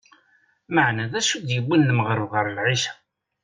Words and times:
Maɛna 0.73 1.05
d 1.11 1.13
acu 1.19 1.37
d-yewwin 1.45 1.87
lmeɣreb 1.89 2.29
ɣer 2.33 2.45
lɛica? 2.55 2.93